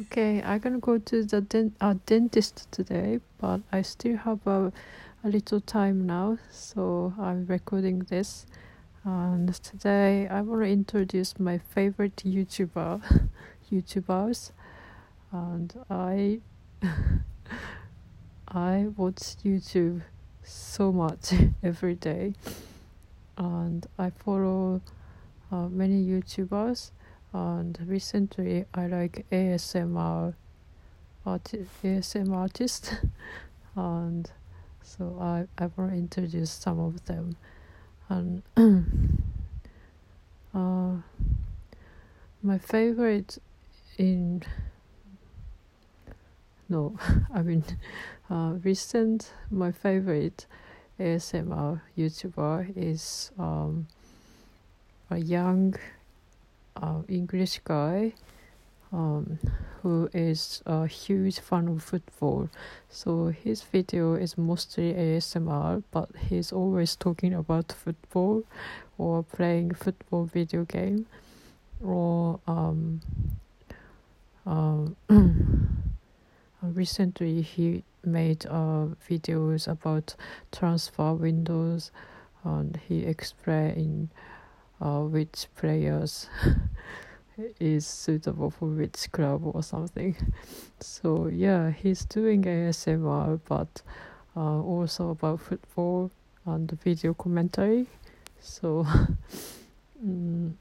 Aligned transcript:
Okay, 0.00 0.40
I'm 0.42 0.60
gonna 0.60 0.78
go 0.78 0.98
to 0.98 1.24
the 1.24 1.40
dent- 1.40 1.76
uh, 1.80 1.94
dentist 2.06 2.70
today, 2.70 3.18
but 3.38 3.62
I 3.72 3.82
still 3.82 4.16
have 4.18 4.46
a, 4.46 4.72
a 5.24 5.28
little 5.28 5.60
time 5.60 6.06
now, 6.06 6.38
so 6.52 7.12
I'm 7.18 7.46
recording 7.46 8.00
this. 8.00 8.46
And 9.02 9.52
today 9.54 10.28
I 10.28 10.42
want 10.42 10.62
to 10.62 10.68
introduce 10.68 11.40
my 11.40 11.58
favorite 11.58 12.14
YouTuber, 12.24 13.28
YouTubers, 13.72 14.52
and 15.32 15.74
I 15.90 16.40
I 18.46 18.86
watch 18.96 19.34
YouTube 19.44 20.02
so 20.44 20.92
much 20.92 21.32
every 21.64 21.96
day, 21.96 22.34
and 23.36 23.84
I 23.98 24.10
follow 24.10 24.80
uh, 25.50 25.68
many 25.68 26.04
YouTubers 26.06 26.92
and 27.32 27.78
recently 27.86 28.64
I 28.74 28.86
like 28.86 29.26
ASMR 29.30 30.34
arti- 31.26 31.66
ASM 31.84 32.32
artist. 32.32 32.94
And 33.76 34.28
so 34.82 35.16
I, 35.20 35.46
I 35.56 35.68
to 35.68 35.82
introduce 35.94 36.50
some 36.50 36.80
of 36.80 37.04
them. 37.04 37.36
And 38.08 38.42
uh, 40.54 40.96
my 42.42 42.58
favorite 42.58 43.38
in 43.98 44.42
no 46.68 46.96
I 47.34 47.42
mean 47.42 47.62
uh, 48.30 48.54
recent 48.64 49.32
my 49.50 49.70
favorite 49.70 50.46
ASMR 50.98 51.80
YouTuber 51.96 52.76
is 52.76 53.30
um, 53.38 53.86
a 55.10 55.18
young 55.18 55.76
uh, 56.80 57.02
English 57.08 57.60
guy 57.64 58.12
um, 58.92 59.38
who 59.82 60.08
is 60.12 60.62
a 60.66 60.86
huge 60.86 61.38
fan 61.40 61.68
of 61.68 61.82
football. 61.82 62.48
So 62.88 63.26
his 63.28 63.62
video 63.62 64.14
is 64.14 64.38
mostly 64.38 64.94
ASMR, 64.94 65.82
but 65.90 66.08
he's 66.28 66.52
always 66.52 66.96
talking 66.96 67.34
about 67.34 67.72
football 67.72 68.44
or 68.96 69.22
playing 69.22 69.74
football 69.74 70.24
video 70.24 70.64
game 70.64 71.06
or 71.82 72.40
um, 72.46 73.00
um, 74.46 74.96
recently 76.62 77.42
he 77.42 77.84
made 78.04 78.46
uh, 78.46 78.86
videos 79.08 79.68
about 79.68 80.14
transfer 80.50 81.12
windows 81.12 81.90
and 82.44 82.80
he 82.88 83.04
explained 83.04 84.08
uh, 84.80 85.00
which 85.00 85.46
players 85.56 86.28
is 87.60 87.86
suitable 87.86 88.50
for 88.50 88.66
which 88.66 89.10
club 89.12 89.42
or 89.44 89.62
something. 89.62 90.16
So 90.80 91.26
yeah, 91.26 91.72
he's 91.72 92.04
doing 92.04 92.44
ASMR, 92.44 93.40
but 93.48 93.82
uh, 94.36 94.60
also 94.60 95.10
about 95.10 95.40
football 95.40 96.12
and 96.46 96.70
video 96.82 97.14
commentary. 97.14 97.86
So 98.40 98.86
um, 100.04 100.54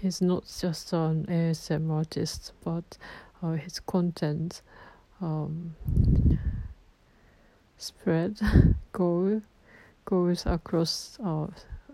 he's 0.00 0.22
not 0.22 0.44
just 0.60 0.92
an 0.92 1.26
ASM 1.26 1.90
artist, 1.90 2.52
but 2.64 2.96
uh, 3.42 3.52
his 3.52 3.80
content 3.80 4.62
um, 5.20 5.74
spread 7.76 8.38
go 8.92 9.42
goes 10.04 10.46
across 10.46 11.18
uh, 11.24 11.46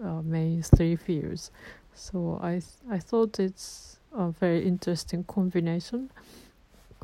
uh, 0.02 0.22
main 0.22 0.62
three 0.62 0.96
fields. 0.96 1.50
So 1.98 2.38
I 2.40 2.62
I 2.88 3.00
thought 3.00 3.40
it's 3.40 3.98
a 4.12 4.30
very 4.30 4.64
interesting 4.64 5.24
combination. 5.24 6.10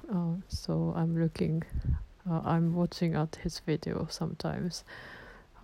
Uh, 0.08 0.36
so 0.48 0.94
I'm 0.96 1.20
looking, 1.20 1.64
uh, 2.30 2.40
I'm 2.44 2.74
watching 2.74 3.14
at 3.14 3.36
his 3.42 3.58
video 3.58 4.06
sometimes, 4.08 4.84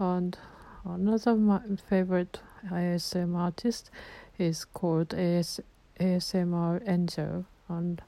and 0.01 0.37
another 0.85 1.37
my 1.37 1.61
favorite 1.89 2.41
ASM 2.71 3.37
artist 3.37 3.91
is 4.37 4.65
called 4.65 5.15
AS, 5.15 5.61
ASMR 6.01 6.83
Angel, 6.89 7.45
and 7.69 8.03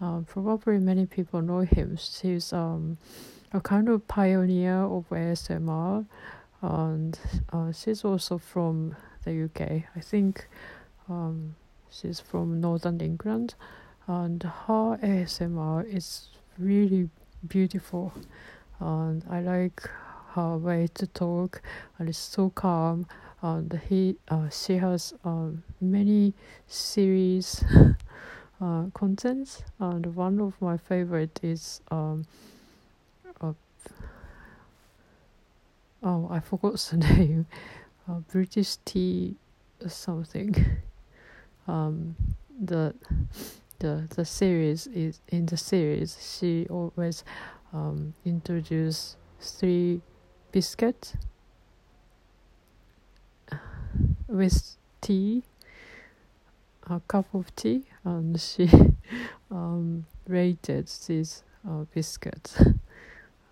uh, 0.00 0.20
probably 0.26 0.78
many 0.78 1.06
people 1.06 1.42
know 1.42 1.60
him. 1.60 1.96
She's 1.96 2.52
um, 2.52 2.98
a 3.52 3.60
kind 3.60 3.88
of 3.88 4.08
pioneer 4.08 4.82
of 4.82 5.08
ASMR 5.10 6.06
and 6.62 7.18
uh, 7.52 7.72
she's 7.72 8.04
also 8.04 8.36
from 8.36 8.96
the 9.24 9.44
UK. 9.44 9.84
I 9.94 10.00
think 10.00 10.48
um, 11.08 11.54
she's 11.90 12.20
from 12.20 12.60
Northern 12.60 13.00
England, 13.00 13.54
and 14.06 14.42
her 14.42 14.98
ASMR 15.02 15.84
is 15.92 16.28
really 16.58 17.08
beautiful, 17.46 18.12
and 18.78 19.24
I 19.30 19.40
like 19.40 19.88
her 20.34 20.56
way 20.56 20.88
to 20.94 21.06
talk, 21.06 21.62
and 21.98 22.08
it's 22.08 22.18
so 22.18 22.50
calm. 22.50 23.06
And 23.42 23.80
he, 23.88 24.16
uh, 24.28 24.50
she 24.50 24.76
has 24.76 25.14
um, 25.24 25.62
many 25.80 26.34
series 26.66 27.64
uh, 28.60 28.84
contents, 28.92 29.62
and 29.78 30.14
one 30.14 30.40
of 30.40 30.60
my 30.60 30.76
favorite 30.76 31.40
is 31.42 31.80
um, 31.90 32.26
oh 36.02 36.28
I 36.30 36.40
forgot 36.40 36.74
the 36.90 36.96
name 36.98 37.46
uh, 38.10 38.20
British 38.32 38.76
tea 38.84 39.36
something. 39.86 40.54
Um 41.68 42.16
the 42.60 42.94
the 43.78 44.08
the 44.16 44.24
series 44.24 44.86
is 44.88 45.20
in 45.28 45.46
the 45.46 45.56
series 45.56 46.16
she 46.20 46.66
always 46.68 47.22
um 47.72 48.14
introduce 48.24 49.16
three 49.38 50.00
biscuits 50.50 51.14
with 54.28 54.76
tea 55.00 55.44
a 56.88 57.00
cup 57.06 57.32
of 57.34 57.54
tea 57.54 57.84
and 58.04 58.40
she 58.48 58.68
um 59.50 60.06
rated 60.26 60.88
these 61.06 61.44
uh, 61.68 61.84
biscuits. 61.94 62.62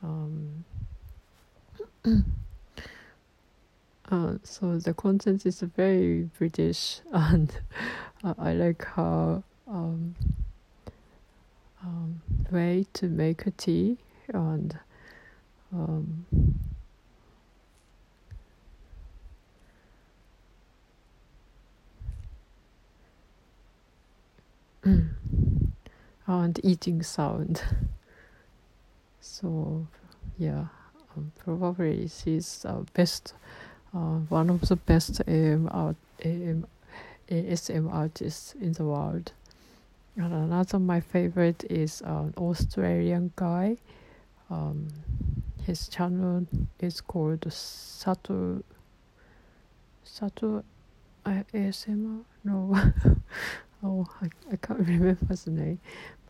Um 0.03 0.65
uh, 4.11 4.35
so 4.43 4.79
the 4.79 4.95
content 4.95 5.45
is 5.47 5.61
very 5.61 6.31
British, 6.39 7.01
and 7.13 7.53
uh, 8.25 8.35
I 8.39 8.53
like 8.55 8.85
her 8.85 9.43
um, 9.67 10.15
um, 11.83 12.23
way 12.51 12.87
to 12.95 13.07
make 13.07 13.47
a 13.47 13.51
tea 13.51 13.99
and 14.33 14.79
um, 15.73 16.25
and 26.27 26.61
eating 26.65 27.03
sound. 27.03 27.63
So 29.21 29.87
yeah 30.39 30.67
um, 31.17 31.33
probably 31.39 32.09
she's 32.09 32.65
uh, 32.65 32.83
best, 32.95 33.35
uh, 33.95 34.19
one 34.29 34.51
of 34.51 34.61
the 34.63 34.77
best 34.77 35.21
AM 35.27 35.69
art, 35.71 35.97
AM, 36.25 36.67
ASM 37.31 37.93
artists 37.93 38.55
in 38.61 38.73
the 38.73 38.85
world. 38.85 39.33
And 40.17 40.33
another 40.33 40.79
my 40.79 41.01
favorite 41.01 41.65
is 41.71 42.01
an 42.03 42.35
Australian 42.37 43.33
guy. 43.37 43.77
Um, 44.51 44.89
his 45.65 45.89
channel 45.89 46.47
is 46.81 47.01
called 47.01 47.45
Sato 47.53 48.63
Sato 50.03 50.65
ASMR. 51.27 52.25
No, 52.43 52.75
oh 53.85 54.07
I, 54.23 54.29
I 54.51 54.57
can't 54.57 54.81
remember 54.81 55.35
the 55.35 55.51
name, 55.51 55.81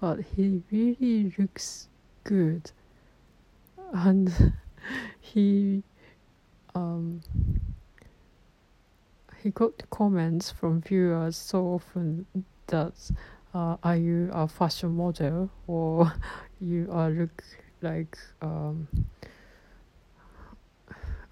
but 0.01 0.21
he 0.37 0.63
really 0.71 1.33
looks 1.39 1.89
good, 2.25 2.71
and 3.93 4.53
he 5.21 5.83
um 6.75 7.21
he 9.43 9.51
got 9.51 9.89
comments 9.91 10.51
from 10.51 10.83
viewers 10.83 11.37
so 11.37 11.67
often 11.67 12.27
that 12.67 12.95
uh, 13.55 13.77
are 13.83 13.97
you 13.97 14.31
a 14.33 14.47
fashion 14.49 14.97
model 14.97 15.51
or 15.67 16.13
you 16.61 16.89
are 16.91 17.11
look 17.11 17.43
like 17.81 18.19
um, 18.43 18.89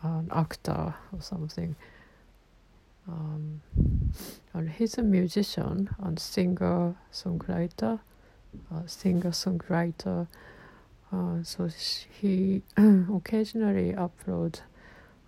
an 0.03 0.29
actor 0.33 0.95
or 1.13 1.21
something? 1.21 1.77
Um, 3.09 3.61
and 4.53 4.71
he's 4.71 4.99
a 4.99 5.03
musician 5.03 5.91
and 6.01 6.19
singer 6.19 6.97
songwriter 7.13 8.01
uh, 8.73 8.87
singer 8.87 9.31
songwriter. 9.31 10.27
Uh, 11.13 11.43
so 11.43 11.69
he 12.21 12.63
occasionally 12.77 13.93
upload 13.93 14.61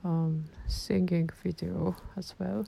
um, 0.04 0.44
singing 0.66 1.30
video 1.42 1.96
as 2.16 2.34
well. 2.38 2.66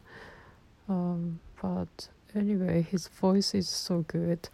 Um, 0.88 1.40
but 1.62 2.08
anyway, 2.34 2.82
his 2.82 3.08
voice 3.08 3.54
is 3.54 3.68
so 3.68 4.04
good 4.08 4.48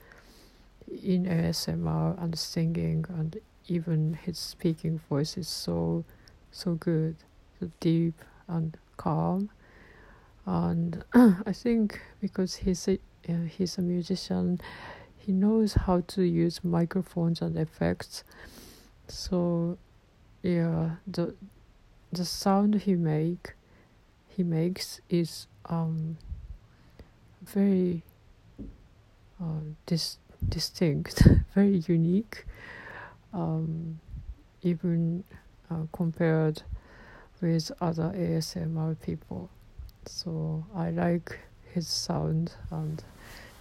in 0.88 1.24
ASMR 1.24 2.22
and 2.22 2.38
singing, 2.38 3.04
and 3.08 3.38
even 3.68 4.14
his 4.14 4.38
speaking 4.38 5.00
voice 5.08 5.36
is 5.36 5.48
so 5.48 6.04
so 6.52 6.74
good, 6.74 7.16
so 7.60 7.70
deep 7.80 8.14
and 8.48 8.76
calm. 8.96 9.50
And 10.46 11.04
I 11.14 11.52
think 11.52 12.00
because 12.20 12.56
he's 12.56 12.88
a 12.88 12.98
uh, 13.28 13.46
he's 13.48 13.78
a 13.78 13.82
musician, 13.82 14.60
he 15.16 15.32
knows 15.32 15.74
how 15.74 16.00
to 16.00 16.22
use 16.22 16.62
microphones 16.62 17.42
and 17.42 17.56
effects. 17.56 18.22
So 19.08 19.78
yeah, 20.42 20.90
the 21.06 21.34
the 22.12 22.24
sound 22.24 22.74
he 22.82 22.94
make 22.94 23.54
he 24.28 24.42
makes 24.42 25.00
is 25.08 25.46
um 25.66 26.16
very 27.42 28.02
uh, 29.40 29.60
dis- 29.86 30.18
distinct, 30.48 31.26
very 31.54 31.82
unique, 31.86 32.44
um, 33.32 34.00
even 34.62 35.24
uh, 35.70 35.82
compared 35.92 36.62
with 37.40 37.70
other 37.80 38.12
ASMR 38.14 38.96
people. 39.00 39.50
So 40.06 40.64
I 40.74 40.90
like 40.90 41.38
his 41.72 41.86
sound 41.88 42.52
and 42.70 43.02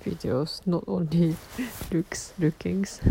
videos, 0.03 0.65
not 0.65 0.83
only 0.87 1.35
looks, 1.91 2.33
lookings. 2.39 3.01